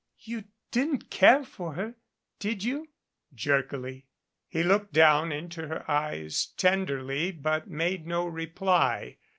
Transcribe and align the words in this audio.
"You 0.21 0.45
didn't 0.71 1.11
care 1.11 1.43
for 1.43 1.73
her, 1.75 1.93
did 2.39 2.63
you?" 2.63 2.87
jerkily. 3.35 4.07
He 4.47 4.63
looked 4.63 4.93
down 4.93 5.31
into 5.31 5.67
her 5.67 5.85
eyes 5.87 6.47
tenderly 6.57 7.31
but 7.31 7.69
made 7.69 8.07
no 8.07 8.25
reply. 8.25 9.19